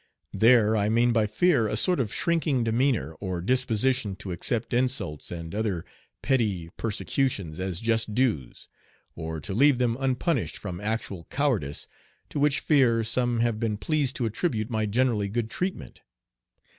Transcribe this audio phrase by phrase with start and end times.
[0.33, 5.29] There I mean by fear a sort of shrinking demeanor or disposition to accept insults
[5.29, 5.85] and other
[6.23, 8.67] petty persecutions as just dues,
[9.15, 11.87] or to leave them unpunished from actual cowardice,
[12.29, 16.01] to which fear some have been pleased to attribute my generally good treatment.